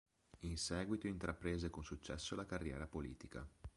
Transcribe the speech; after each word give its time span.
In 0.39 0.57
seguito 0.57 1.05
intraprese 1.05 1.69
con 1.69 1.83
successo 1.83 2.35
la 2.35 2.47
carriera 2.47 2.87
politica. 2.87 3.47